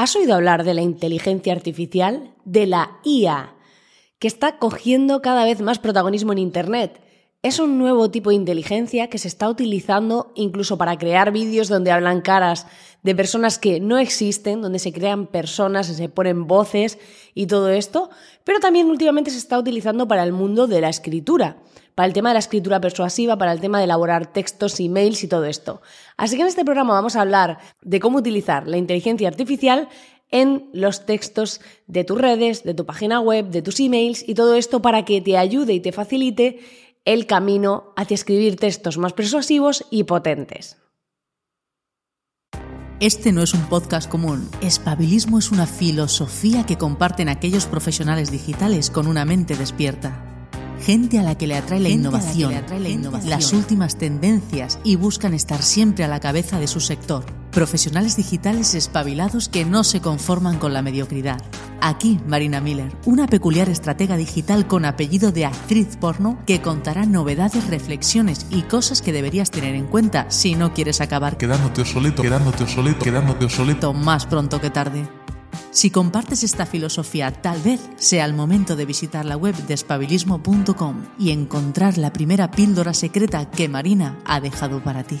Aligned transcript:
¿Has 0.00 0.16
oído 0.16 0.34
hablar 0.34 0.64
de 0.64 0.72
la 0.72 0.80
inteligencia 0.80 1.52
artificial? 1.52 2.32
De 2.46 2.66
la 2.66 2.98
IA, 3.04 3.52
que 4.18 4.28
está 4.28 4.56
cogiendo 4.56 5.20
cada 5.20 5.44
vez 5.44 5.60
más 5.60 5.78
protagonismo 5.78 6.32
en 6.32 6.38
Internet. 6.38 7.02
Es 7.42 7.58
un 7.58 7.76
nuevo 7.76 8.10
tipo 8.10 8.30
de 8.30 8.36
inteligencia 8.36 9.10
que 9.10 9.18
se 9.18 9.28
está 9.28 9.46
utilizando 9.50 10.32
incluso 10.36 10.78
para 10.78 10.96
crear 10.96 11.32
vídeos 11.32 11.68
donde 11.68 11.90
hablan 11.90 12.22
caras 12.22 12.66
de 13.02 13.14
personas 13.14 13.58
que 13.58 13.78
no 13.78 13.98
existen, 13.98 14.62
donde 14.62 14.78
se 14.78 14.90
crean 14.90 15.26
personas, 15.26 15.88
se 15.88 16.08
ponen 16.08 16.46
voces 16.46 16.98
y 17.34 17.46
todo 17.46 17.68
esto, 17.68 18.08
pero 18.42 18.58
también 18.58 18.86
últimamente 18.86 19.30
se 19.30 19.36
está 19.36 19.58
utilizando 19.58 20.08
para 20.08 20.22
el 20.22 20.32
mundo 20.32 20.66
de 20.66 20.80
la 20.80 20.88
escritura, 20.88 21.58
para 21.94 22.06
el 22.06 22.12
tema 22.12 22.30
de 22.30 22.34
la 22.34 22.40
escritura 22.40 22.80
persuasiva, 22.80 23.38
para 23.38 23.52
el 23.52 23.60
tema 23.60 23.78
de 23.78 23.84
elaborar 23.84 24.32
textos, 24.32 24.80
emails 24.80 25.24
y 25.24 25.28
todo 25.28 25.44
esto. 25.44 25.82
Así 26.16 26.36
que 26.36 26.42
en 26.42 26.48
este 26.48 26.64
programa 26.64 26.94
vamos 26.94 27.16
a 27.16 27.22
hablar 27.22 27.58
de 27.82 28.00
cómo 28.00 28.18
utilizar 28.18 28.66
la 28.66 28.76
inteligencia 28.76 29.28
artificial 29.28 29.88
en 30.30 30.70
los 30.72 31.06
textos 31.06 31.60
de 31.86 32.04
tus 32.04 32.18
redes, 32.18 32.62
de 32.62 32.74
tu 32.74 32.86
página 32.86 33.20
web, 33.20 33.50
de 33.50 33.62
tus 33.62 33.80
emails 33.80 34.26
y 34.26 34.34
todo 34.34 34.54
esto 34.54 34.80
para 34.80 35.04
que 35.04 35.20
te 35.20 35.36
ayude 35.36 35.74
y 35.74 35.80
te 35.80 35.92
facilite 35.92 36.60
el 37.04 37.26
camino 37.26 37.92
hacia 37.96 38.14
escribir 38.14 38.56
textos 38.56 38.98
más 38.98 39.12
persuasivos 39.12 39.86
y 39.90 40.04
potentes. 40.04 40.76
Este 43.00 43.32
no 43.32 43.42
es 43.42 43.54
un 43.54 43.62
podcast 43.62 44.10
común. 44.10 44.50
Espabilismo 44.60 45.38
es 45.38 45.50
una 45.50 45.66
filosofía 45.66 46.66
que 46.66 46.76
comparten 46.76 47.30
aquellos 47.30 47.64
profesionales 47.64 48.30
digitales 48.30 48.90
con 48.90 49.06
una 49.06 49.24
mente 49.24 49.56
despierta. 49.56 50.29
Gente 50.80 51.18
a 51.18 51.22
la 51.22 51.36
que 51.36 51.46
le 51.46 51.56
atrae 51.56 51.80
la, 51.80 51.88
innovación, 51.88 52.54
las 53.24 53.52
últimas 53.52 53.96
tendencias 53.96 54.78
y 54.82 54.96
buscan 54.96 55.34
estar 55.34 55.62
siempre 55.62 56.04
a 56.04 56.08
la 56.08 56.20
cabeza 56.20 56.58
de 56.58 56.66
su 56.66 56.80
sector 56.80 57.24
Profesionales 57.50 58.16
digitales 58.16 58.74
espabilados 58.74 59.48
que 59.48 59.64
no 59.64 59.82
se 59.82 60.00
conforman 60.00 60.58
con 60.58 60.72
la 60.72 60.82
mediocridad. 60.82 61.42
Aquí 61.80 62.20
Marina 62.26 62.60
Miller, 62.60 62.92
una 63.06 63.26
peculiar 63.26 63.68
estratega 63.68 64.16
digital 64.16 64.68
con 64.68 64.84
apellido 64.84 65.32
de 65.32 65.46
actriz 65.46 65.96
porno 65.96 66.38
que 66.46 66.60
contará 66.60 67.06
novedades, 67.06 67.66
reflexiones 67.66 68.46
y 68.50 68.62
cosas 68.62 69.02
que 69.02 69.12
deberías 69.12 69.50
tener 69.50 69.74
en 69.74 69.86
cuenta 69.86 70.30
si 70.30 70.54
no 70.54 70.72
quieres 70.74 71.00
acabar 71.00 71.38
quedándote 71.38 71.80
obsoleto, 71.80 72.22
quedándote 72.22 72.62
obsoleto, 72.62 73.04
quedándote 73.04 73.44
obsoleto 73.46 73.92
más 73.94 74.26
pronto 74.26 74.60
que 74.60 74.70
tarde. 74.70 75.08
Si 75.72 75.90
compartes 75.90 76.42
esta 76.42 76.66
filosofía, 76.66 77.30
tal 77.30 77.60
vez 77.62 77.80
sea 77.94 78.24
el 78.24 78.34
momento 78.34 78.74
de 78.74 78.86
visitar 78.86 79.24
la 79.24 79.36
web 79.36 79.54
de 79.54 79.74
espabilismo.com 79.74 81.06
y 81.16 81.30
encontrar 81.30 81.96
la 81.96 82.12
primera 82.12 82.50
píldora 82.50 82.92
secreta 82.92 83.48
que 83.52 83.68
Marina 83.68 84.18
ha 84.24 84.40
dejado 84.40 84.82
para 84.82 85.04
ti. 85.04 85.20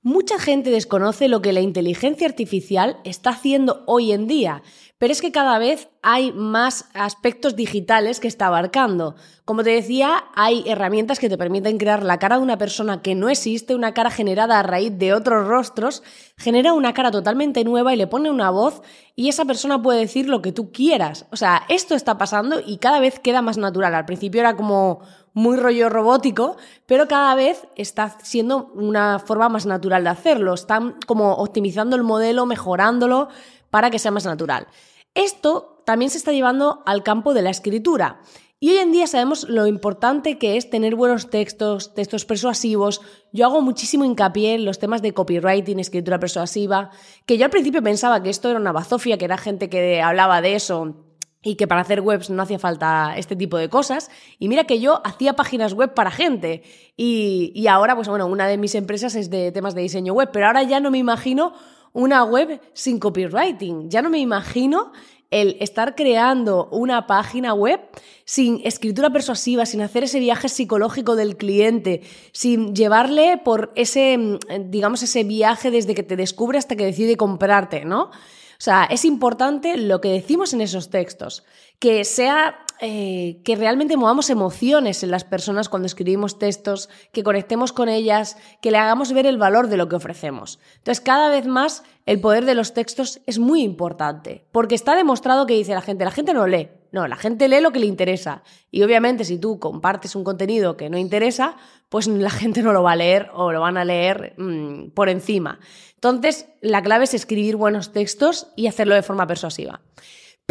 Mucha 0.00 0.38
gente 0.38 0.70
desconoce 0.70 1.28
lo 1.28 1.42
que 1.42 1.52
la 1.52 1.60
inteligencia 1.60 2.26
artificial 2.26 2.98
está 3.04 3.30
haciendo 3.30 3.84
hoy 3.86 4.12
en 4.12 4.26
día, 4.26 4.62
pero 4.96 5.12
es 5.12 5.20
que 5.20 5.32
cada 5.32 5.58
vez 5.58 5.88
hay 6.02 6.32
más 6.32 6.86
aspectos 6.94 7.54
digitales 7.54 8.18
que 8.18 8.26
está 8.26 8.48
abarcando. 8.48 9.14
Como 9.44 9.62
te 9.62 9.70
decía, 9.70 10.24
hay 10.34 10.64
herramientas 10.66 11.20
que 11.20 11.28
te 11.28 11.38
permiten 11.38 11.78
crear 11.78 12.02
la 12.02 12.18
cara 12.18 12.36
de 12.36 12.42
una 12.42 12.58
persona 12.58 13.02
que 13.02 13.14
no 13.14 13.28
existe, 13.28 13.76
una 13.76 13.94
cara 13.94 14.10
generada 14.10 14.58
a 14.58 14.64
raíz 14.64 14.98
de 14.98 15.14
otros 15.14 15.46
rostros, 15.46 16.02
genera 16.36 16.72
una 16.72 16.92
cara 16.92 17.12
totalmente 17.12 17.62
nueva 17.62 17.94
y 17.94 17.96
le 17.96 18.08
pone 18.08 18.30
una 18.30 18.50
voz 18.50 18.82
y 19.14 19.28
esa 19.28 19.44
persona 19.44 19.80
puede 19.80 20.00
decir 20.00 20.28
lo 20.28 20.42
que 20.42 20.50
tú 20.50 20.72
quieras. 20.72 21.26
O 21.30 21.36
sea, 21.36 21.62
esto 21.68 21.94
está 21.94 22.18
pasando 22.18 22.60
y 22.64 22.78
cada 22.78 22.98
vez 22.98 23.20
queda 23.20 23.40
más 23.40 23.56
natural. 23.56 23.94
Al 23.94 24.04
principio 24.04 24.40
era 24.40 24.56
como 24.56 25.02
muy 25.34 25.56
rollo 25.56 25.88
robótico, 25.88 26.56
pero 26.86 27.06
cada 27.06 27.36
vez 27.36 27.68
está 27.76 28.16
siendo 28.22 28.72
una 28.74 29.20
forma 29.20 29.48
más 29.48 29.66
natural 29.66 30.02
de 30.02 30.10
hacerlo. 30.10 30.54
Están 30.54 30.96
como 31.06 31.34
optimizando 31.34 31.94
el 31.94 32.02
modelo, 32.02 32.44
mejorándolo 32.44 33.28
para 33.70 33.90
que 33.90 34.00
sea 34.00 34.10
más 34.10 34.24
natural. 34.24 34.66
Esto 35.14 35.71
también 35.84 36.10
se 36.10 36.18
está 36.18 36.32
llevando 36.32 36.82
al 36.86 37.02
campo 37.02 37.34
de 37.34 37.42
la 37.42 37.50
escritura. 37.50 38.20
Y 38.60 38.70
hoy 38.70 38.78
en 38.78 38.92
día 38.92 39.08
sabemos 39.08 39.48
lo 39.48 39.66
importante 39.66 40.38
que 40.38 40.56
es 40.56 40.70
tener 40.70 40.94
buenos 40.94 41.30
textos, 41.30 41.94
textos 41.94 42.24
persuasivos. 42.24 43.00
Yo 43.32 43.46
hago 43.46 43.60
muchísimo 43.60 44.04
hincapié 44.04 44.54
en 44.54 44.64
los 44.64 44.78
temas 44.78 45.02
de 45.02 45.12
copywriting, 45.12 45.80
escritura 45.80 46.20
persuasiva, 46.20 46.90
que 47.26 47.38
yo 47.38 47.44
al 47.44 47.50
principio 47.50 47.82
pensaba 47.82 48.22
que 48.22 48.30
esto 48.30 48.50
era 48.50 48.60
una 48.60 48.70
bazofia, 48.70 49.18
que 49.18 49.24
era 49.24 49.36
gente 49.36 49.68
que 49.68 50.00
hablaba 50.00 50.40
de 50.40 50.54
eso 50.54 50.94
y 51.42 51.56
que 51.56 51.66
para 51.66 51.80
hacer 51.80 52.00
webs 52.00 52.30
no 52.30 52.42
hacía 52.42 52.58
falta 52.58 53.14
este 53.16 53.34
tipo 53.34 53.58
de 53.58 53.68
cosas. 53.68 54.10
Y 54.38 54.48
mira 54.48 54.64
que 54.64 54.78
yo 54.78 55.02
hacía 55.04 55.34
páginas 55.34 55.74
web 55.74 55.92
para 55.92 56.12
gente. 56.12 56.62
Y, 56.96 57.66
ahora, 57.66 57.96
pues 57.96 58.08
bueno, 58.08 58.26
una 58.26 58.46
de 58.46 58.58
mis 58.58 58.76
empresas 58.76 59.16
es 59.16 59.28
de 59.28 59.50
temas 59.50 59.74
de 59.74 59.82
diseño 59.82 60.12
web, 60.12 60.30
pero 60.32 60.46
ahora 60.46 60.62
ya 60.62 60.78
no 60.78 60.90
me 60.90 60.98
imagino 60.98 61.52
una 61.92 62.22
web 62.22 62.60
sin 62.74 63.00
copywriting. 63.00 63.90
Ya 63.90 64.02
no 64.02 64.10
me 64.10 64.18
imagino 64.18 64.92
el 65.32 65.56
estar 65.60 65.96
creando 65.96 66.68
una 66.70 67.08
página 67.08 67.54
web 67.54 67.80
sin 68.24 68.60
escritura 68.64 69.10
persuasiva, 69.10 69.66
sin 69.66 69.80
hacer 69.80 70.04
ese 70.04 70.20
viaje 70.20 70.48
psicológico 70.48 71.16
del 71.16 71.36
cliente, 71.36 72.02
sin 72.30 72.76
llevarle 72.76 73.40
por 73.42 73.72
ese, 73.74 74.38
digamos, 74.66 75.02
ese 75.02 75.24
viaje 75.24 75.72
desde 75.72 75.94
que 75.94 76.04
te 76.04 76.16
descubre 76.16 76.58
hasta 76.58 76.76
que 76.76 76.84
decide 76.84 77.16
comprarte, 77.16 77.84
¿no? 77.84 78.02
O 78.04 78.64
sea, 78.64 78.84
es 78.84 79.04
importante 79.04 79.76
lo 79.76 80.00
que 80.00 80.10
decimos 80.10 80.52
en 80.52 80.60
esos 80.60 80.88
textos, 80.90 81.44
que 81.80 82.04
sea 82.04 82.61
eh, 82.84 83.40
que 83.44 83.54
realmente 83.54 83.96
movamos 83.96 84.28
emociones 84.28 85.04
en 85.04 85.12
las 85.12 85.22
personas 85.22 85.68
cuando 85.68 85.86
escribimos 85.86 86.40
textos, 86.40 86.88
que 87.12 87.22
conectemos 87.22 87.72
con 87.72 87.88
ellas, 87.88 88.36
que 88.60 88.72
le 88.72 88.78
hagamos 88.78 89.12
ver 89.12 89.24
el 89.26 89.38
valor 89.38 89.68
de 89.68 89.76
lo 89.76 89.88
que 89.88 89.94
ofrecemos. 89.94 90.58
Entonces, 90.78 91.00
cada 91.00 91.30
vez 91.30 91.46
más 91.46 91.84
el 92.06 92.20
poder 92.20 92.44
de 92.44 92.56
los 92.56 92.74
textos 92.74 93.20
es 93.24 93.38
muy 93.38 93.62
importante, 93.62 94.46
porque 94.50 94.74
está 94.74 94.96
demostrado 94.96 95.46
que 95.46 95.54
dice 95.54 95.74
la 95.74 95.80
gente, 95.80 96.04
la 96.04 96.10
gente 96.10 96.34
no 96.34 96.48
lee, 96.48 96.70
no, 96.90 97.06
la 97.06 97.14
gente 97.14 97.46
lee 97.46 97.60
lo 97.60 97.70
que 97.70 97.78
le 97.78 97.86
interesa. 97.86 98.42
Y 98.72 98.82
obviamente 98.82 99.24
si 99.24 99.38
tú 99.38 99.60
compartes 99.60 100.16
un 100.16 100.24
contenido 100.24 100.76
que 100.76 100.90
no 100.90 100.98
interesa, 100.98 101.56
pues 101.88 102.08
la 102.08 102.30
gente 102.40 102.62
no 102.62 102.72
lo 102.72 102.82
va 102.82 102.92
a 102.92 102.96
leer 102.96 103.30
o 103.32 103.52
lo 103.52 103.60
van 103.60 103.76
a 103.76 103.84
leer 103.84 104.34
mm, 104.38 104.90
por 104.90 105.08
encima. 105.08 105.60
Entonces, 105.94 106.48
la 106.60 106.82
clave 106.82 107.04
es 107.04 107.14
escribir 107.14 107.54
buenos 107.54 107.92
textos 107.92 108.48
y 108.56 108.66
hacerlo 108.66 108.96
de 108.96 109.02
forma 109.02 109.28
persuasiva. 109.28 109.82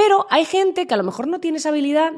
Pero 0.03 0.25
hay 0.31 0.45
gente 0.45 0.87
que 0.87 0.95
a 0.95 0.97
lo 0.97 1.03
mejor 1.03 1.27
no 1.27 1.39
tiene 1.39 1.59
esa 1.59 1.69
habilidad 1.69 2.11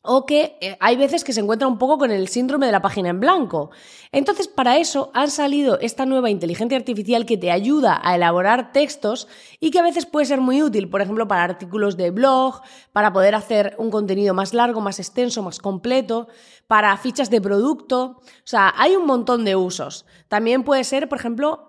o 0.00 0.24
que 0.24 0.56
eh, 0.62 0.78
hay 0.80 0.96
veces 0.96 1.24
que 1.24 1.34
se 1.34 1.40
encuentra 1.40 1.68
un 1.68 1.76
poco 1.76 1.98
con 1.98 2.10
el 2.10 2.28
síndrome 2.28 2.64
de 2.64 2.72
la 2.72 2.80
página 2.80 3.10
en 3.10 3.20
blanco. 3.20 3.70
Entonces, 4.12 4.48
para 4.48 4.78
eso 4.78 5.10
han 5.12 5.30
salido 5.30 5.78
esta 5.80 6.06
nueva 6.06 6.30
inteligencia 6.30 6.78
artificial 6.78 7.26
que 7.26 7.36
te 7.36 7.50
ayuda 7.50 8.00
a 8.02 8.14
elaborar 8.14 8.72
textos 8.72 9.28
y 9.60 9.70
que 9.70 9.78
a 9.78 9.82
veces 9.82 10.06
puede 10.06 10.24
ser 10.24 10.40
muy 10.40 10.62
útil, 10.62 10.88
por 10.88 11.02
ejemplo, 11.02 11.28
para 11.28 11.44
artículos 11.44 11.98
de 11.98 12.12
blog, 12.12 12.62
para 12.94 13.12
poder 13.12 13.34
hacer 13.34 13.74
un 13.76 13.90
contenido 13.90 14.32
más 14.32 14.54
largo, 14.54 14.80
más 14.80 14.98
extenso, 14.98 15.42
más 15.42 15.58
completo, 15.58 16.28
para 16.66 16.96
fichas 16.96 17.28
de 17.28 17.42
producto. 17.42 18.22
O 18.22 18.22
sea, 18.44 18.72
hay 18.74 18.96
un 18.96 19.04
montón 19.04 19.44
de 19.44 19.54
usos. 19.54 20.06
También 20.28 20.64
puede 20.64 20.84
ser, 20.84 21.10
por 21.10 21.18
ejemplo, 21.18 21.67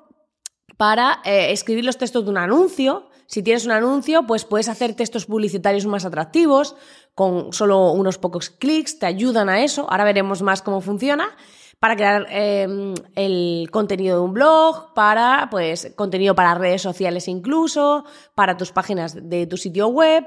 para 0.79 1.19
eh, 1.25 1.51
escribir 1.51 1.83
los 1.83 1.97
textos 1.97 2.23
de 2.23 2.31
un 2.31 2.37
anuncio. 2.37 3.09
Si 3.25 3.43
tienes 3.43 3.65
un 3.65 3.73
anuncio, 3.73 4.25
pues 4.25 4.45
puedes 4.45 4.69
hacer 4.69 4.95
textos 4.95 5.25
publicitarios 5.25 5.85
más 5.85 6.05
atractivos, 6.05 6.77
con 7.13 7.51
solo 7.51 7.91
unos 7.91 8.17
pocos 8.17 8.49
clics, 8.49 8.97
te 8.97 9.05
ayudan 9.05 9.49
a 9.49 9.61
eso. 9.61 9.87
Ahora 9.89 10.05
veremos 10.05 10.41
más 10.41 10.61
cómo 10.61 10.79
funciona. 10.79 11.35
Para 11.81 11.97
crear 11.97 12.27
em, 12.29 12.93
el 13.15 13.67
contenido 13.71 14.19
de 14.19 14.23
un 14.23 14.33
blog, 14.33 14.93
para 14.93 15.49
pues 15.51 15.91
contenido 15.97 16.33
para 16.33 16.55
redes 16.55 16.81
sociales 16.81 17.27
incluso, 17.27 18.05
para 18.33 18.55
tus 18.55 18.71
páginas 18.71 19.17
de 19.29 19.47
tu 19.47 19.57
sitio 19.57 19.89
web. 19.89 20.25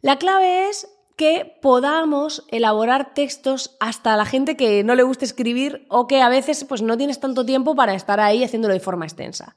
La 0.00 0.18
clave 0.18 0.68
es 0.68 0.88
que 1.22 1.56
podamos 1.62 2.42
elaborar 2.48 3.14
textos 3.14 3.76
hasta 3.78 4.16
la 4.16 4.24
gente 4.24 4.56
que 4.56 4.82
no 4.82 4.96
le 4.96 5.04
gusta 5.04 5.24
escribir 5.24 5.86
o 5.88 6.08
que 6.08 6.20
a 6.20 6.28
veces 6.28 6.64
pues 6.64 6.82
no 6.82 6.96
tienes 6.96 7.20
tanto 7.20 7.46
tiempo 7.46 7.76
para 7.76 7.94
estar 7.94 8.18
ahí 8.18 8.42
haciéndolo 8.42 8.74
de 8.74 8.80
forma 8.80 9.04
extensa. 9.04 9.54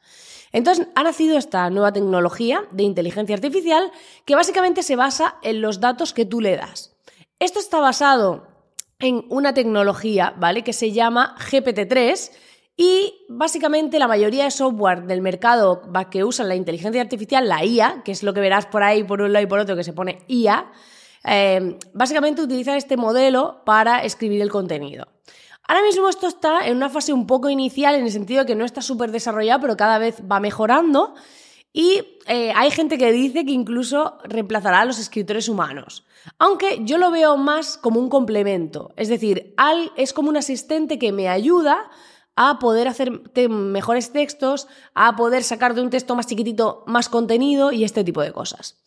Entonces 0.52 0.86
ha 0.94 1.02
nacido 1.02 1.40
esta 1.40 1.68
nueva 1.72 1.92
tecnología 1.92 2.66
de 2.70 2.84
inteligencia 2.84 3.34
artificial 3.34 3.92
que 4.26 4.36
básicamente 4.36 4.84
se 4.84 4.96
basa 4.96 5.38
en 5.42 5.62
los 5.62 5.80
datos 5.80 6.14
que 6.14 6.24
tú 6.24 6.40
le 6.40 6.56
das. 6.56 6.96
Esto 7.40 7.58
está 7.58 7.80
basado 7.80 8.46
en 9.00 9.26
una 9.30 9.56
tecnología, 9.56 10.36
¿vale? 10.38 10.64
Que 10.64 10.72
se 10.72 10.92
llama 10.92 11.36
GPT-3 11.50 12.30
y 12.78 13.26
básicamente 13.28 13.98
la 13.98 14.08
mayoría 14.08 14.44
de 14.44 14.52
software 14.52 15.08
del 15.08 15.24
mercado 15.24 15.82
que 16.12 16.24
usan 16.24 16.48
la 16.48 16.54
inteligencia 16.54 17.02
artificial, 17.02 17.50
la 17.50 17.66
IA, 17.66 18.04
que 18.06 18.12
es 18.12 18.22
lo 18.22 18.36
que 18.36 18.40
verás 18.40 18.68
por 18.68 18.84
ahí 18.84 19.04
por 19.04 19.20
un 19.24 19.34
lado 19.34 19.44
y 19.44 19.48
por 19.48 19.58
otro 19.58 19.76
que 19.76 19.84
se 19.84 19.94
pone 19.94 20.20
IA, 20.28 20.72
eh, 21.26 21.78
básicamente 21.94 22.42
utiliza 22.42 22.78
este 22.78 22.98
modelo 22.98 23.62
para 23.66 24.04
escribir 24.04 24.42
el 24.42 24.50
contenido. 24.50 25.08
Ahora 25.68 25.82
mismo 25.82 26.08
esto 26.08 26.28
está 26.28 26.68
en 26.68 26.78
una 26.78 26.90
fase 26.90 27.12
un 27.12 27.26
poco 27.26 27.50
inicial, 27.50 27.96
en 27.96 28.04
el 28.04 28.12
sentido 28.12 28.42
de 28.42 28.46
que 28.46 28.56
no 28.56 28.66
está 28.66 28.82
súper 28.82 29.12
desarrollado, 29.12 29.62
pero 29.62 29.78
cada 29.78 29.98
vez 29.98 30.22
va 30.32 30.40
mejorando. 30.40 31.16
Y 31.74 32.20
eh, 32.28 32.54
hay 32.56 32.72
gente 32.72 32.98
que 32.98 33.12
dice 33.12 33.46
que 33.46 33.52
incluso 33.52 34.18
reemplazará 34.24 34.82
a 34.82 34.86
los 34.86 35.00
escritores 35.00 35.50
humanos. 35.50 36.06
Aunque 36.38 36.80
yo 36.84 36.98
lo 36.98 37.12
veo 37.12 37.36
más 37.36 37.78
como 37.78 38.00
un 38.00 38.10
complemento. 38.10 38.94
Es 38.96 39.10
decir, 39.10 39.54
al, 39.58 39.92
es 39.98 40.14
como 40.14 40.30
un 40.30 40.38
asistente 40.38 41.00
que 41.00 41.12
me 41.12 41.28
ayuda 41.28 41.90
a 42.36 42.60
poder 42.60 42.88
hacer 42.88 43.12
mejores 43.50 44.12
textos, 44.12 44.68
a 44.94 45.16
poder 45.16 45.44
sacar 45.44 45.74
de 45.74 45.82
un 45.82 45.90
texto 45.90 46.16
más 46.16 46.28
chiquitito 46.28 46.84
más 46.86 47.10
contenido 47.10 47.72
y 47.72 47.84
este 47.84 48.04
tipo 48.04 48.22
de 48.22 48.34
cosas. 48.34 48.78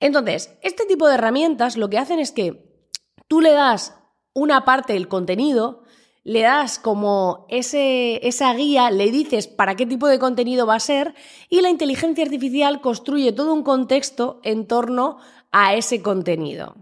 Entonces, 0.00 0.56
este 0.62 0.86
tipo 0.86 1.08
de 1.08 1.14
herramientas 1.14 1.76
lo 1.76 1.90
que 1.90 1.98
hacen 1.98 2.18
es 2.18 2.32
que 2.32 2.86
tú 3.28 3.40
le 3.40 3.52
das 3.52 3.94
una 4.34 4.64
parte 4.64 4.92
del 4.94 5.08
contenido, 5.08 5.82
le 6.24 6.42
das 6.42 6.78
como 6.78 7.46
ese, 7.48 8.26
esa 8.26 8.54
guía, 8.54 8.90
le 8.90 9.10
dices 9.10 9.48
para 9.48 9.74
qué 9.74 9.86
tipo 9.86 10.06
de 10.06 10.18
contenido 10.18 10.66
va 10.66 10.76
a 10.76 10.80
ser 10.80 11.14
y 11.48 11.60
la 11.60 11.70
inteligencia 11.70 12.24
artificial 12.24 12.80
construye 12.80 13.32
todo 13.32 13.52
un 13.52 13.64
contexto 13.64 14.40
en 14.44 14.66
torno 14.66 15.18
a 15.50 15.74
ese 15.74 16.02
contenido. 16.02 16.76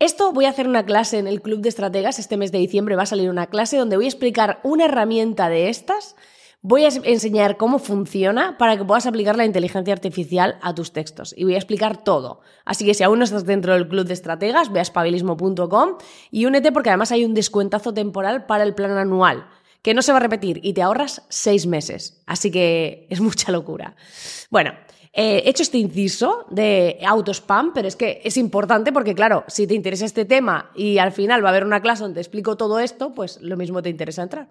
Esto 0.00 0.32
voy 0.32 0.46
a 0.46 0.48
hacer 0.48 0.66
una 0.66 0.86
clase 0.86 1.18
en 1.18 1.26
el 1.26 1.42
Club 1.42 1.60
de 1.60 1.68
Estrategas, 1.68 2.18
este 2.18 2.38
mes 2.38 2.50
de 2.52 2.58
diciembre 2.58 2.96
va 2.96 3.02
a 3.02 3.06
salir 3.06 3.28
una 3.28 3.48
clase 3.48 3.76
donde 3.76 3.96
voy 3.96 4.06
a 4.06 4.08
explicar 4.08 4.58
una 4.62 4.86
herramienta 4.86 5.50
de 5.50 5.68
estas, 5.68 6.16
voy 6.62 6.84
a 6.84 6.88
enseñar 6.88 7.58
cómo 7.58 7.78
funciona 7.78 8.56
para 8.56 8.78
que 8.78 8.84
puedas 8.86 9.04
aplicar 9.04 9.36
la 9.36 9.44
inteligencia 9.44 9.92
artificial 9.92 10.58
a 10.62 10.74
tus 10.74 10.94
textos 10.94 11.34
y 11.36 11.44
voy 11.44 11.52
a 11.52 11.58
explicar 11.58 12.02
todo. 12.02 12.40
Así 12.64 12.86
que 12.86 12.94
si 12.94 13.02
aún 13.02 13.18
no 13.18 13.26
estás 13.26 13.44
dentro 13.44 13.74
del 13.74 13.88
Club 13.88 14.06
de 14.06 14.14
Estrategas, 14.14 14.72
ve 14.72 14.78
a 14.78 14.82
espabilismo.com 14.82 15.98
y 16.30 16.46
únete 16.46 16.72
porque 16.72 16.88
además 16.88 17.12
hay 17.12 17.26
un 17.26 17.34
descuentazo 17.34 17.92
temporal 17.92 18.46
para 18.46 18.64
el 18.64 18.74
plan 18.74 18.92
anual 18.92 19.50
que 19.82 19.92
no 19.92 20.00
se 20.00 20.12
va 20.12 20.16
a 20.18 20.22
repetir 20.22 20.60
y 20.62 20.72
te 20.72 20.80
ahorras 20.80 21.26
seis 21.28 21.66
meses. 21.66 22.22
Así 22.24 22.50
que 22.50 23.06
es 23.10 23.20
mucha 23.20 23.52
locura. 23.52 23.96
Bueno, 24.48 24.72
he 25.12 25.48
hecho 25.48 25.62
este 25.62 25.78
inciso 25.78 26.46
de 26.50 26.98
autospam, 27.06 27.72
pero 27.72 27.88
es 27.88 27.96
que 27.96 28.20
es 28.24 28.36
importante 28.36 28.92
porque, 28.92 29.14
claro, 29.14 29.44
si 29.48 29.66
te 29.66 29.74
interesa 29.74 30.04
este 30.04 30.24
tema 30.24 30.70
y 30.74 30.98
al 30.98 31.12
final 31.12 31.44
va 31.44 31.48
a 31.48 31.50
haber 31.50 31.64
una 31.64 31.82
clase 31.82 32.02
donde 32.02 32.20
explico 32.20 32.56
todo 32.56 32.78
esto, 32.78 33.12
pues 33.12 33.40
lo 33.40 33.56
mismo 33.56 33.82
te 33.82 33.90
interesa 33.90 34.22
entrar. 34.22 34.48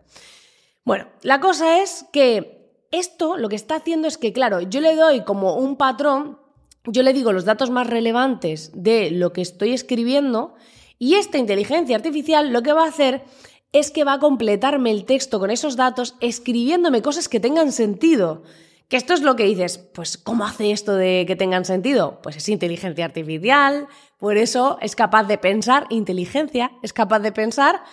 Bueno, 0.84 1.08
la 1.22 1.40
cosa 1.40 1.82
es 1.82 2.06
que 2.12 2.60
esto 2.92 3.38
lo 3.38 3.50
que 3.50 3.56
está 3.56 3.76
haciendo 3.76 4.08
es 4.08 4.18
que, 4.18 4.34
claro, 4.34 4.62
yo 4.62 4.82
le 4.82 4.96
doy 4.96 5.24
como 5.24 5.56
un 5.56 5.78
patrón, 5.78 6.40
yo 6.86 7.04
le 7.04 7.14
digo 7.14 7.32
los 7.32 7.46
datos 7.46 7.70
más 7.70 7.88
relevantes 7.88 8.72
de 8.74 9.12
lo 9.12 9.32
que 9.32 9.42
estoy 9.42 9.74
escribiendo 9.74 10.56
y 10.98 11.16
esta 11.16 11.38
inteligencia 11.38 11.96
artificial 11.96 12.52
lo 12.52 12.62
que 12.64 12.74
va 12.74 12.84
a 12.86 12.90
hacer 12.90 13.24
es 13.72 13.92
que 13.92 14.04
va 14.04 14.14
a 14.14 14.20
completarme 14.20 14.92
el 14.92 15.06
texto 15.06 15.40
con 15.40 15.52
esos 15.52 15.76
datos 15.76 16.16
escribiéndome 16.20 17.02
cosas 17.02 17.30
que 17.30 17.40
tengan 17.40 17.72
sentido. 17.72 18.44
Que 18.89 18.97
esto 18.97 19.13
es 19.13 19.21
lo 19.21 19.36
que 19.36 19.44
dices, 19.44 19.77
pues 19.77 20.18
¿cómo 20.18 20.45
hace 20.45 20.71
esto 20.71 20.95
de 20.95 21.25
que 21.27 21.36
tengan 21.36 21.63
sentido? 21.63 22.19
Pues 22.24 22.36
es 22.36 22.50
inteligencia 22.50 23.06
artificial, 23.06 23.88
por 24.18 24.36
eso 24.36 24.80
es 24.81 24.95
capaz 24.95 25.25
de 25.25 25.38
pensar, 25.38 25.86
inteligencia, 25.89 26.71
es 26.81 26.91
capaz 26.91 27.19
de 27.19 27.31
pensar 27.31 27.83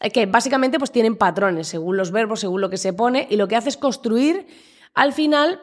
eh, 0.00 0.10
que 0.10 0.24
básicamente 0.24 0.78
pues 0.78 0.90
tienen 0.90 1.16
patrones 1.16 1.68
según 1.68 1.98
los 1.98 2.12
verbos, 2.12 2.40
según 2.40 2.62
lo 2.62 2.70
que 2.70 2.78
se 2.78 2.94
pone, 2.94 3.26
y 3.28 3.36
lo 3.36 3.46
que 3.46 3.56
hace 3.56 3.68
es 3.68 3.76
construir 3.76 4.46
al 4.94 5.12
final 5.12 5.60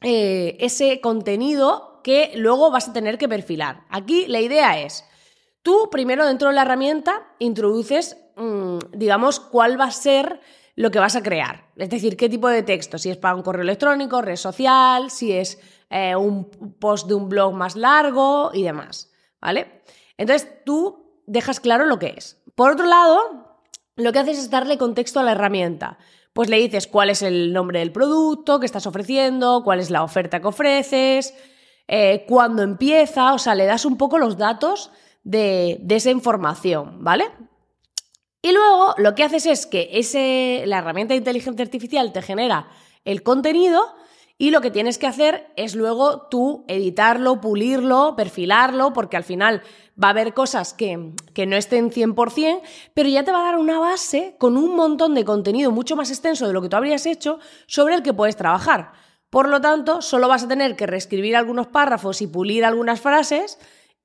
eh, 0.00 0.56
ese 0.58 1.00
contenido 1.00 2.00
que 2.02 2.32
luego 2.34 2.72
vas 2.72 2.88
a 2.88 2.92
tener 2.92 3.18
que 3.18 3.28
perfilar. 3.28 3.84
Aquí 3.88 4.26
la 4.26 4.40
idea 4.40 4.80
es, 4.80 5.04
tú 5.62 5.90
primero 5.92 6.26
dentro 6.26 6.48
de 6.48 6.54
la 6.54 6.62
herramienta 6.62 7.26
introduces, 7.38 8.16
mm, 8.34 8.78
digamos, 8.94 9.38
cuál 9.38 9.80
va 9.80 9.84
a 9.84 9.92
ser 9.92 10.40
lo 10.78 10.92
que 10.92 11.00
vas 11.00 11.16
a 11.16 11.24
crear. 11.24 11.64
Es 11.74 11.90
decir, 11.90 12.16
qué 12.16 12.28
tipo 12.28 12.48
de 12.48 12.62
texto, 12.62 12.98
si 12.98 13.10
es 13.10 13.16
para 13.16 13.34
un 13.34 13.42
correo 13.42 13.62
electrónico, 13.62 14.22
red 14.22 14.36
social, 14.36 15.10
si 15.10 15.32
es 15.32 15.58
eh, 15.90 16.14
un 16.14 16.48
post 16.78 17.08
de 17.08 17.14
un 17.14 17.28
blog 17.28 17.52
más 17.52 17.74
largo 17.74 18.52
y 18.54 18.62
demás. 18.62 19.10
¿Vale? 19.40 19.82
Entonces 20.16 20.48
tú 20.64 21.20
dejas 21.26 21.58
claro 21.58 21.84
lo 21.84 21.98
que 21.98 22.14
es. 22.16 22.40
Por 22.54 22.70
otro 22.70 22.86
lado, 22.86 23.18
lo 23.96 24.12
que 24.12 24.20
haces 24.20 24.38
es 24.38 24.50
darle 24.50 24.78
contexto 24.78 25.18
a 25.18 25.24
la 25.24 25.32
herramienta. 25.32 25.98
Pues 26.32 26.48
le 26.48 26.58
dices 26.58 26.86
cuál 26.86 27.10
es 27.10 27.22
el 27.22 27.52
nombre 27.52 27.80
del 27.80 27.90
producto 27.90 28.60
que 28.60 28.66
estás 28.66 28.86
ofreciendo, 28.86 29.62
cuál 29.64 29.80
es 29.80 29.90
la 29.90 30.04
oferta 30.04 30.40
que 30.40 30.46
ofreces, 30.46 31.34
eh, 31.88 32.24
cuándo 32.28 32.62
empieza, 32.62 33.34
o 33.34 33.38
sea, 33.40 33.56
le 33.56 33.66
das 33.66 33.84
un 33.84 33.96
poco 33.96 34.18
los 34.18 34.38
datos 34.38 34.92
de, 35.24 35.78
de 35.80 35.96
esa 35.96 36.10
información, 36.10 37.02
¿vale? 37.02 37.24
Y 38.42 38.52
luego 38.52 38.94
lo 38.98 39.14
que 39.14 39.24
haces 39.24 39.46
es 39.46 39.66
que 39.66 39.90
ese, 39.92 40.62
la 40.66 40.78
herramienta 40.78 41.14
de 41.14 41.18
inteligencia 41.18 41.64
artificial 41.64 42.12
te 42.12 42.22
genera 42.22 42.68
el 43.04 43.22
contenido 43.22 43.82
y 44.40 44.52
lo 44.52 44.60
que 44.60 44.70
tienes 44.70 44.98
que 44.98 45.08
hacer 45.08 45.52
es 45.56 45.74
luego 45.74 46.28
tú 46.28 46.64
editarlo, 46.68 47.40
pulirlo, 47.40 48.14
perfilarlo, 48.16 48.92
porque 48.92 49.16
al 49.16 49.24
final 49.24 49.62
va 50.00 50.08
a 50.08 50.10
haber 50.10 50.32
cosas 50.32 50.72
que, 50.72 51.12
que, 51.34 51.46
no 51.46 51.56
estén 51.56 51.90
100%, 51.90 52.60
pero 52.94 53.08
ya 53.08 53.24
te 53.24 53.32
va 53.32 53.40
a 53.40 53.44
dar 53.46 53.58
una 53.58 53.80
base 53.80 54.36
con 54.38 54.56
un 54.56 54.76
montón 54.76 55.16
de 55.16 55.24
contenido 55.24 55.72
mucho 55.72 55.96
más 55.96 56.10
extenso 56.10 56.46
de 56.46 56.52
lo 56.52 56.62
que 56.62 56.68
tú 56.68 56.76
habrías 56.76 57.04
hecho 57.06 57.40
sobre 57.66 57.96
el 57.96 58.04
que 58.04 58.14
puedes 58.14 58.36
trabajar. 58.36 58.92
Por 59.28 59.48
lo 59.48 59.60
tanto, 59.60 60.00
solo 60.00 60.28
vas 60.28 60.44
a 60.44 60.48
tener 60.48 60.76
que 60.76 60.86
reescribir 60.86 61.34
algunos 61.34 61.66
párrafos 61.66 62.22
y 62.22 62.28
pulir 62.28 62.64
algunas 62.64 63.00
frases 63.00 63.58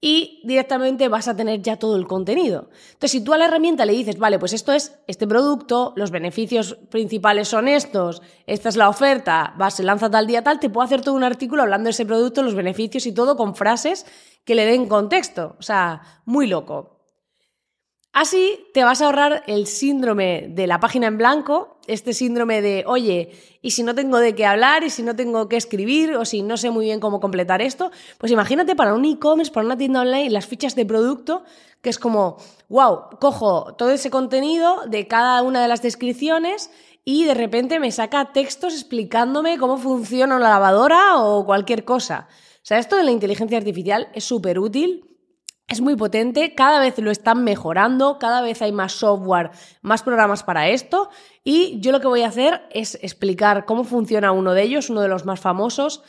y 0.06 0.42
directamente 0.44 1.08
vas 1.08 1.30
a 1.30 1.36
tener 1.38 1.62
ya 1.62 1.78
todo 1.78 1.96
el 1.96 2.08
contenido. 2.08 2.68
Entonces, 2.88 3.12
si 3.12 3.24
tú 3.24 3.32
a 3.32 3.38
la 3.38 3.46
herramienta 3.46 3.86
le 3.86 3.94
dices, 3.94 4.20
vale, 4.20 4.38
pues 4.38 4.52
esto 4.52 4.74
es 4.74 5.00
este 5.08 5.26
producto, 5.26 5.94
los 5.96 6.12
beneficios 6.12 6.78
principales 6.92 7.48
son 7.48 7.70
estos, 7.70 8.22
esta 8.46 8.68
es 8.68 8.76
la 8.76 8.90
oferta, 8.90 9.56
va, 9.60 9.72
se 9.72 9.82
lanza 9.82 10.12
tal 10.12 10.28
día 10.28 10.44
tal, 10.44 10.60
te 10.60 10.70
puedo 10.70 10.84
hacer 10.84 11.00
todo 11.00 11.16
un 11.16 11.24
artículo 11.24 11.62
hablando 11.62 11.86
de 11.86 11.92
ese 11.92 12.06
producto, 12.06 12.44
los 12.44 12.54
beneficios 12.54 13.06
y 13.06 13.14
todo 13.14 13.38
con 13.38 13.56
frases 13.56 14.06
que 14.44 14.56
le 14.56 14.66
den 14.66 14.90
contexto. 14.90 15.56
O 15.58 15.64
sea, 15.64 16.02
muy 16.26 16.48
loco. 16.48 16.93
Así 18.13 18.68
te 18.75 18.83
vas 18.83 19.01
a 19.01 19.06
ahorrar 19.06 19.44
el 19.48 19.65
síndrome 19.65 20.45
de 20.48 20.68
la 20.68 20.80
página 20.80 21.07
en 21.07 21.18
blanco, 21.18 21.77
este 21.88 22.13
síndrome 22.13 22.62
de, 22.62 22.83
oye, 22.86 23.31
y 23.63 23.71
si 23.71 23.81
no 23.81 23.95
tengo 23.95 24.19
de 24.19 24.36
qué 24.36 24.45
hablar, 24.45 24.83
y 24.83 24.92
si 24.92 25.01
no 25.01 25.15
tengo 25.15 25.50
que 25.50 25.57
escribir, 25.57 26.15
o 26.15 26.24
si 26.24 26.44
no 26.44 26.56
sé 26.56 26.69
muy 26.69 26.86
bien 26.86 27.00
cómo 27.00 27.19
completar 27.19 27.63
esto, 27.63 27.89
pues 28.19 28.31
imagínate 28.31 28.75
para 28.75 28.94
un 28.94 29.04
e-commerce, 29.04 29.51
para 29.51 29.65
una 29.65 29.80
tienda 29.80 30.01
online, 30.01 30.30
las 30.30 30.45
fichas 30.45 30.75
de 30.75 30.86
producto, 30.86 31.44
que 31.81 31.89
es 31.89 31.98
como, 31.98 32.38
wow, 32.69 33.18
cojo 33.19 33.74
todo 33.74 33.89
ese 33.89 34.12
contenido 34.12 34.83
de 34.86 35.07
cada 35.07 35.42
una 35.42 35.63
de 35.63 35.68
las 35.68 35.81
descripciones 35.81 36.69
y 37.04 37.24
de 37.24 37.33
repente 37.33 37.80
me 37.80 37.92
saca 37.92 38.31
textos 38.31 38.75
explicándome 38.75 39.57
cómo 39.57 39.77
funciona 39.77 40.36
una 40.36 40.50
lavadora 40.50 41.18
o 41.18 41.48
cualquier 41.48 41.83
cosa. 41.83 42.27
O 42.57 42.65
sea, 42.65 42.77
esto 42.77 42.95
de 42.95 43.04
la 43.04 43.12
inteligencia 43.12 43.57
artificial 43.57 44.10
es 44.13 44.24
súper 44.24 44.60
útil 44.60 45.12
es 45.68 45.81
muy 45.81 45.95
potente, 45.95 46.54
cada 46.56 46.80
vez 46.80 46.98
lo 47.00 47.10
están 47.10 47.44
mejorando, 47.44 48.19
cada 48.19 48.42
vez 48.42 48.62
hay 48.62 48.71
más 48.71 48.94
software, 48.94 49.51
más 49.81 50.04
programas 50.04 50.44
para 50.44 50.69
esto 50.69 51.10
y 51.44 51.80
yo 51.80 51.92
lo 51.92 52.00
que 52.00 52.07
voy 52.07 52.21
a 52.21 52.27
hacer 52.27 52.63
es 52.71 52.95
explicar 53.01 53.65
cómo 53.65 53.84
funciona 53.84 54.32
uno 54.32 54.53
de 54.53 54.63
ellos, 54.63 54.89
uno 54.89 55.01
de 55.01 55.08
los 55.08 55.25
más 55.25 55.39
famosos, 55.39 56.03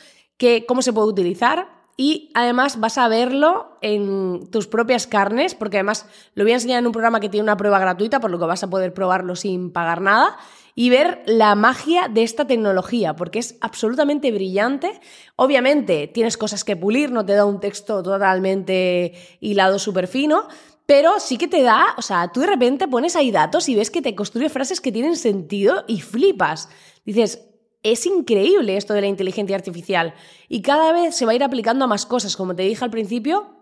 cómo 0.67 0.81
se 0.81 0.93
puede 0.93 1.07
utilizar 1.07 1.69
y 1.97 2.29
además 2.33 2.79
vas 2.79 2.97
a 2.97 3.07
verlo 3.07 3.77
en 3.81 4.49
tus 4.51 4.67
propias 4.67 5.07
carnes, 5.07 5.55
porque 5.55 5.77
además 5.77 6.05
lo 6.33 6.43
voy 6.43 6.51
a 6.51 6.55
enseñar 6.55 6.79
en 6.79 6.87
un 6.87 6.91
programa 6.91 7.21
que 7.21 7.29
tiene 7.29 7.43
una 7.43 7.55
prueba 7.55 7.79
gratuita, 7.79 8.19
por 8.19 8.31
lo 8.31 8.37
que 8.37 8.45
vas 8.45 8.63
a 8.63 8.69
poder 8.69 8.93
probarlo 8.93 9.35
sin 9.37 9.71
pagar 9.71 10.01
nada 10.01 10.37
y 10.75 10.89
ver 10.89 11.23
la 11.25 11.55
magia 11.55 12.09
de 12.09 12.23
esta 12.23 12.45
tecnología, 12.45 13.15
porque 13.15 13.39
es 13.39 13.55
absolutamente 13.61 14.31
brillante. 14.31 14.99
Obviamente 15.37 16.07
tienes 16.07 16.37
cosas 16.37 16.65
que 16.65 16.75
pulir, 16.75 17.11
no 17.11 17.25
te 17.25 17.33
da 17.33 17.45
un 17.45 17.61
texto 17.61 18.03
totalmente 18.03 19.13
hilado 19.39 19.79
súper 19.79 20.07
fino, 20.07 20.47
pero 20.85 21.19
sí 21.19 21.37
que 21.37 21.47
te 21.47 21.63
da, 21.63 21.95
o 21.97 22.01
sea, 22.01 22.31
tú 22.31 22.41
de 22.41 22.47
repente 22.47 22.87
pones 22.87 23.15
ahí 23.15 23.31
datos 23.31 23.69
y 23.69 23.75
ves 23.75 23.89
que 23.89 24.01
te 24.01 24.13
construye 24.13 24.49
frases 24.49 24.81
que 24.81 24.91
tienen 24.91 25.15
sentido 25.15 25.85
y 25.87 26.01
flipas. 26.01 26.69
Dices, 27.05 27.47
es 27.81 28.05
increíble 28.05 28.77
esto 28.77 28.93
de 28.93 29.01
la 29.01 29.07
inteligencia 29.07 29.55
artificial 29.55 30.13
y 30.49 30.61
cada 30.61 30.91
vez 30.91 31.15
se 31.15 31.25
va 31.25 31.31
a 31.31 31.35
ir 31.35 31.43
aplicando 31.43 31.85
a 31.85 31.87
más 31.87 32.05
cosas. 32.05 32.35
Como 32.35 32.55
te 32.55 32.63
dije 32.63 32.83
al 32.83 32.91
principio, 32.91 33.55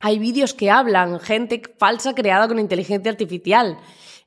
hay 0.00 0.18
vídeos 0.18 0.52
que 0.52 0.70
hablan, 0.70 1.20
gente 1.20 1.62
falsa 1.78 2.14
creada 2.14 2.48
con 2.48 2.58
inteligencia 2.58 3.10
artificial. 3.10 3.78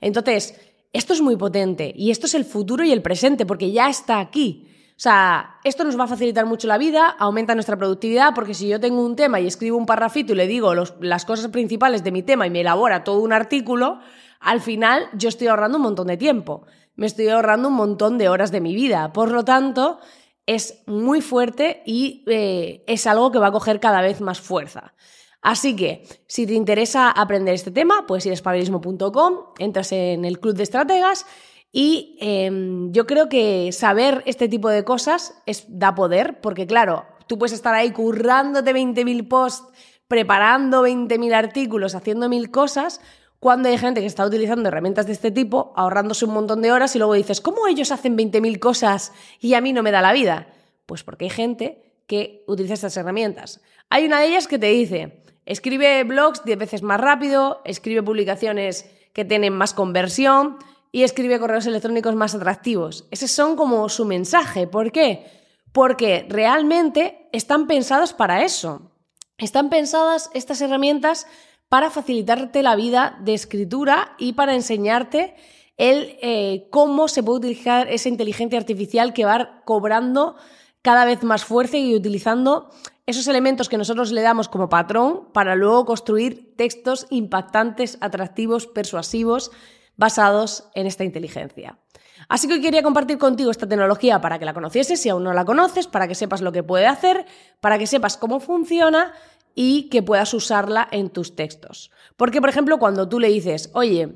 Entonces, 0.01 0.55
esto 0.93 1.13
es 1.13 1.21
muy 1.21 1.35
potente 1.35 1.93
y 1.95 2.11
esto 2.11 2.25
es 2.25 2.33
el 2.33 2.45
futuro 2.45 2.83
y 2.83 2.91
el 2.91 3.01
presente 3.01 3.45
porque 3.45 3.71
ya 3.71 3.89
está 3.89 4.19
aquí. 4.19 4.65
O 4.99 5.01
sea, 5.01 5.59
esto 5.63 5.85
nos 5.85 5.97
va 5.97 6.03
a 6.03 6.07
facilitar 6.07 6.45
mucho 6.45 6.67
la 6.67 6.77
vida, 6.77 7.07
aumenta 7.07 7.55
nuestra 7.55 7.77
productividad, 7.77 8.33
porque 8.35 8.53
si 8.53 8.67
yo 8.67 8.81
tengo 8.81 9.05
un 9.05 9.15
tema 9.15 9.39
y 9.39 9.47
escribo 9.47 9.77
un 9.77 9.85
parrafito 9.85 10.33
y 10.33 10.35
le 10.35 10.45
digo 10.45 10.73
las 10.99 11.23
cosas 11.23 11.47
principales 11.51 12.03
de 12.03 12.11
mi 12.11 12.21
tema 12.21 12.45
y 12.45 12.49
me 12.49 12.61
elabora 12.61 13.05
todo 13.05 13.21
un 13.21 13.31
artículo, 13.31 13.99
al 14.41 14.59
final 14.59 15.07
yo 15.13 15.29
estoy 15.29 15.47
ahorrando 15.47 15.77
un 15.77 15.83
montón 15.83 16.07
de 16.07 16.17
tiempo, 16.17 16.65
me 16.95 17.05
estoy 17.05 17.29
ahorrando 17.29 17.69
un 17.69 17.75
montón 17.75 18.17
de 18.17 18.27
horas 18.27 18.51
de 18.51 18.59
mi 18.59 18.75
vida. 18.75 19.13
Por 19.13 19.31
lo 19.31 19.45
tanto, 19.45 19.99
es 20.45 20.83
muy 20.85 21.21
fuerte 21.21 21.81
y 21.85 22.25
eh, 22.27 22.83
es 22.85 23.07
algo 23.07 23.31
que 23.31 23.39
va 23.39 23.47
a 23.47 23.51
coger 23.53 23.79
cada 23.79 24.01
vez 24.01 24.19
más 24.19 24.41
fuerza. 24.41 24.93
Así 25.41 25.75
que, 25.75 26.03
si 26.27 26.45
te 26.45 26.53
interesa 26.53 27.11
aprender 27.11 27.53
este 27.53 27.71
tema, 27.71 28.05
puedes 28.07 28.25
ir 28.25 28.31
a 28.31 28.33
espabilismo.com, 28.33 29.33
entras 29.57 29.91
en 29.91 30.25
el 30.25 30.39
club 30.39 30.55
de 30.55 30.63
estrategas 30.63 31.25
y 31.71 32.17
em, 32.19 32.91
yo 32.91 33.05
creo 33.05 33.29
que 33.29 33.71
saber 33.71 34.23
este 34.25 34.49
tipo 34.49 34.69
de 34.69 34.83
cosas 34.83 35.41
da 35.67 35.95
poder, 35.95 36.41
porque 36.41 36.67
claro, 36.67 37.05
tú 37.27 37.37
puedes 37.37 37.53
estar 37.53 37.73
ahí 37.73 37.91
currándote 37.91 38.73
20.000 38.73 39.27
posts, 39.27 39.67
preparando 40.07 40.85
20.000 40.85 41.33
artículos, 41.33 41.95
haciendo 41.95 42.27
mil 42.27 42.49
cosas, 42.49 42.99
cuando 43.39 43.69
hay 43.69 43.77
gente 43.77 44.01
que 44.01 44.07
está 44.07 44.25
utilizando 44.25 44.67
herramientas 44.67 45.05
de 45.05 45.13
este 45.13 45.31
tipo, 45.31 45.71
ahorrándose 45.77 46.25
un 46.25 46.33
montón 46.33 46.61
de 46.61 46.73
horas 46.73 46.95
y 46.95 46.99
luego 46.99 47.13
dices, 47.13 47.39
¿cómo 47.39 47.67
ellos 47.67 47.91
hacen 47.91 48.17
20.000 48.17 48.59
cosas 48.59 49.13
y 49.39 49.53
a 49.53 49.61
mí 49.61 49.71
no 49.71 49.83
me 49.83 49.91
da 49.91 50.01
la 50.01 50.11
vida? 50.11 50.47
Pues 50.85 51.03
porque 51.03 51.25
hay 51.25 51.29
gente 51.29 52.01
que 52.05 52.43
utiliza 52.47 52.73
estas 52.73 52.97
herramientas. 52.97 53.61
Hay 53.89 54.05
una 54.05 54.19
de 54.19 54.27
ellas 54.27 54.47
que 54.47 54.59
te 54.59 54.67
dice, 54.67 55.18
escribe 55.49 56.03
blogs 56.03 56.43
10 56.45 56.59
veces 56.59 56.83
más 56.83 57.01
rápido, 57.01 57.61
escribe 57.65 58.03
publicaciones 58.03 58.85
que 59.13 59.25
tienen 59.25 59.51
más 59.51 59.73
conversión 59.73 60.57
y 60.91 61.01
escribe 61.01 61.39
correos 61.39 61.65
electrónicos 61.65 62.15
más 62.15 62.35
atractivos. 62.35 63.07
Ese 63.09 63.27
son 63.27 63.55
como 63.55 63.89
su 63.89 64.05
mensaje. 64.05 64.67
¿Por 64.67 64.91
qué? 64.91 65.25
Porque 65.73 66.25
realmente 66.29 67.27
están 67.31 67.65
pensados 67.65 68.13
para 68.13 68.43
eso. 68.43 68.91
Están 69.39 69.71
pensadas 69.71 70.29
estas 70.35 70.61
herramientas 70.61 71.25
para 71.67 71.89
facilitarte 71.89 72.61
la 72.61 72.75
vida 72.75 73.17
de 73.21 73.33
escritura 73.33 74.15
y 74.19 74.33
para 74.33 74.53
enseñarte 74.53 75.35
el 75.77 76.15
eh, 76.21 76.67
cómo 76.69 77.07
se 77.07 77.23
puede 77.23 77.39
utilizar 77.39 77.87
esa 77.89 78.09
inteligencia 78.09 78.59
artificial 78.59 79.13
que 79.13 79.25
va 79.25 79.63
cobrando 79.65 80.35
cada 80.83 81.05
vez 81.05 81.23
más 81.23 81.43
fuerza 81.43 81.77
y 81.77 81.95
utilizando 81.95 82.69
esos 83.09 83.27
elementos 83.27 83.69
que 83.69 83.77
nosotros 83.77 84.11
le 84.11 84.21
damos 84.21 84.49
como 84.49 84.69
patrón 84.69 85.29
para 85.33 85.55
luego 85.55 85.85
construir 85.85 86.55
textos 86.55 87.07
impactantes, 87.09 87.97
atractivos, 88.01 88.67
persuasivos, 88.67 89.51
basados 89.97 90.69
en 90.75 90.85
esta 90.87 91.03
inteligencia. 91.03 91.79
Así 92.27 92.47
que 92.47 92.53
hoy 92.53 92.61
quería 92.61 92.83
compartir 92.83 93.17
contigo 93.17 93.49
esta 93.49 93.67
tecnología 93.67 94.21
para 94.21 94.37
que 94.37 94.45
la 94.45 94.53
conocieses 94.53 95.01
si 95.01 95.09
aún 95.09 95.23
no 95.23 95.33
la 95.33 95.45
conoces, 95.45 95.87
para 95.87 96.07
que 96.07 96.15
sepas 96.15 96.41
lo 96.41 96.51
que 96.51 96.63
puede 96.63 96.85
hacer, 96.85 97.25
para 97.59 97.79
que 97.79 97.87
sepas 97.87 98.17
cómo 98.17 98.39
funciona 98.39 99.13
y 99.55 99.89
que 99.89 100.03
puedas 100.03 100.33
usarla 100.33 100.87
en 100.91 101.09
tus 101.09 101.35
textos. 101.35 101.91
Porque, 102.15 102.41
por 102.41 102.49
ejemplo, 102.49 102.77
cuando 102.77 103.09
tú 103.09 103.19
le 103.19 103.29
dices, 103.29 103.71
oye, 103.73 104.13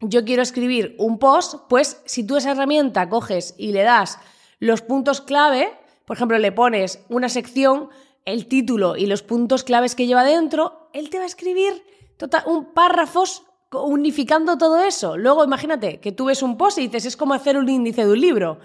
yo 0.00 0.24
quiero 0.24 0.42
escribir 0.42 0.96
un 0.98 1.18
post, 1.18 1.56
pues 1.68 2.00
si 2.06 2.26
tú 2.26 2.36
esa 2.36 2.52
herramienta 2.52 3.08
coges 3.08 3.54
y 3.58 3.72
le 3.72 3.82
das 3.82 4.18
los 4.58 4.80
puntos 4.80 5.20
clave, 5.20 5.68
por 6.06 6.16
ejemplo, 6.16 6.38
le 6.38 6.52
pones 6.52 7.04
una 7.08 7.28
sección, 7.28 7.90
el 8.24 8.46
título 8.46 8.96
y 8.96 9.06
los 9.06 9.22
puntos 9.22 9.64
claves 9.64 9.94
que 9.94 10.06
lleva 10.06 10.24
dentro, 10.24 10.88
él 10.92 11.10
te 11.10 11.18
va 11.18 11.24
a 11.24 11.26
escribir 11.26 11.82
tota-, 12.16 12.44
un 12.46 12.72
párrafos 12.72 13.44
unificando 13.72 14.58
todo 14.58 14.82
eso. 14.82 15.16
Luego 15.16 15.44
imagínate 15.44 16.00
que 16.00 16.12
tú 16.12 16.26
ves 16.26 16.42
un 16.42 16.56
post 16.56 16.78
y 16.78 16.82
dices, 16.82 17.06
es 17.06 17.16
como 17.16 17.34
hacer 17.34 17.56
un 17.56 17.68
índice 17.68 18.04
de 18.04 18.12
un 18.12 18.20
libro. 18.20 18.58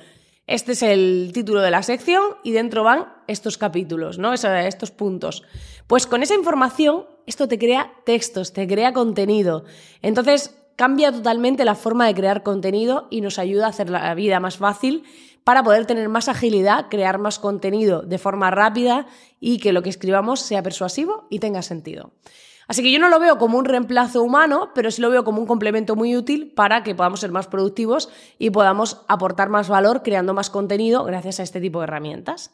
Este 0.46 0.74
es 0.74 0.82
el 0.82 1.32
título 1.34 1.62
de 1.62 1.72
la 1.72 1.84
sección 1.84 2.24
y 2.44 2.52
dentro 2.52 2.84
van 2.84 3.14
estos 3.28 3.58
capítulos, 3.58 4.18
¿no? 4.18 4.34
estos 4.34 4.92
puntos. 4.92 5.44
Pues 5.88 6.08
con 6.08 6.24
esa 6.24 6.36
información, 6.36 7.06
esto 7.26 7.48
te 7.48 7.58
crea 7.60 7.94
textos, 8.06 8.54
te 8.54 8.66
crea 8.66 8.94
contenido. 8.94 9.66
Entonces, 10.02 10.56
cambia 10.78 11.12
totalmente 11.12 11.66
la 11.66 11.76
forma 11.76 12.08
de 12.08 12.16
crear 12.16 12.44
contenido 12.44 13.08
y 13.10 13.20
nos 13.20 13.40
ayuda 13.40 13.66
a 13.66 13.70
hacer 13.70 13.90
la 13.90 14.14
vida 14.16 14.40
más 14.40 14.58
fácil 14.58 15.04
para 15.44 15.64
poder 15.64 15.86
tener 15.86 16.08
más 16.08 16.30
agilidad, 16.30 16.88
crear 16.90 17.18
más 17.18 17.40
contenido 17.40 18.04
de 18.04 18.18
forma 18.18 18.52
rápida 18.52 19.08
y 19.40 19.58
que 19.58 19.74
lo 19.74 19.82
que 19.82 19.90
escribamos 19.90 20.40
sea 20.40 20.64
persuasivo 20.64 21.26
y 21.30 21.40
tenga 21.40 21.62
sentido. 21.62 22.12
Así 22.68 22.84
que 22.84 22.92
yo 22.92 23.00
no 23.00 23.10
lo 23.10 23.20
veo 23.20 23.38
como 23.38 23.58
un 23.58 23.66
reemplazo 23.66 24.22
humano, 24.22 24.72
pero 24.76 24.92
sí 24.92 25.02
lo 25.02 25.10
veo 25.10 25.24
como 25.24 25.42
un 25.42 25.48
complemento 25.48 25.96
muy 25.96 26.16
útil 26.16 26.52
para 26.54 26.84
que 26.84 26.94
podamos 26.94 27.22
ser 27.22 27.32
más 27.32 27.48
productivos 27.48 28.10
y 28.38 28.50
podamos 28.50 29.02
aportar 29.08 29.50
más 29.50 29.70
valor 29.70 30.04
creando 30.04 30.34
más 30.34 30.50
contenido 30.50 31.06
gracias 31.06 31.40
a 31.40 31.44
este 31.44 31.62
tipo 31.62 31.80
de 31.80 31.86
herramientas. 31.86 32.54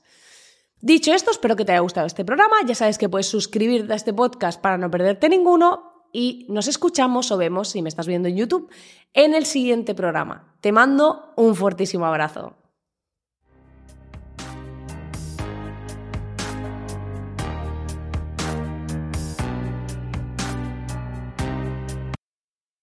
Dicho 0.79 1.13
esto, 1.13 1.31
espero 1.31 1.55
que 1.55 1.65
te 1.65 1.71
haya 1.71 1.81
gustado 1.81 2.05
este 2.07 2.23
programa. 2.23 2.57
Ya 2.65 2.75
sabes 2.75 2.97
que 2.97 3.09
puedes 3.09 3.27
suscribirte 3.27 3.91
a 3.91 3.95
este 3.95 4.13
podcast 4.13 4.61
para 4.61 4.77
no 4.77 4.91
perderte 4.91 5.29
ninguno 5.29 5.92
y 6.13 6.45
nos 6.47 6.69
escuchamos 6.69 7.31
o 7.31 7.37
vemos, 7.37 7.67
si 7.69 7.81
me 7.81 7.89
estás 7.89 8.07
viendo 8.07 8.29
en 8.29 8.37
YouTube, 8.37 8.69
en 9.13 9.33
el 9.33 9.45
siguiente 9.45 9.93
programa. 9.95 10.53
Te 10.61 10.71
mando 10.71 11.33
un 11.35 11.55
fortísimo 11.55 12.05
abrazo. 12.05 12.55